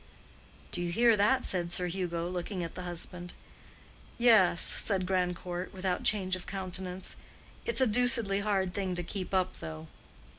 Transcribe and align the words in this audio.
"Do 0.71 0.81
you 0.81 0.91
hear 0.91 1.15
that?" 1.15 1.45
said 1.45 1.71
Sir 1.71 1.85
Hugo, 1.85 2.27
looking 2.27 2.63
at 2.63 2.73
the 2.73 2.81
husband. 2.89 3.35
"Yes," 4.17 4.59
said 4.59 5.05
Grandcourt, 5.05 5.71
without 5.75 6.01
change 6.03 6.35
of 6.35 6.47
countenance. 6.47 7.15
"It's 7.67 7.81
a 7.81 7.85
deucedly 7.85 8.39
hard 8.39 8.73
thing 8.73 8.95
to 8.95 9.03
keep 9.03 9.31
up, 9.31 9.59
though." 9.59 9.85